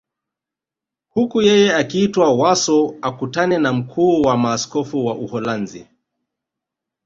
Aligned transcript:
Huku 1.13 1.41
yeye 1.41 1.75
akiitwa 1.75 2.33
Warsaw 2.33 2.93
akutane 3.01 3.57
na 3.57 3.73
mkuu 3.73 4.21
wa 4.21 4.37
maaskofu 4.37 5.05
wa 5.05 5.15
Uholanzi 5.15 5.87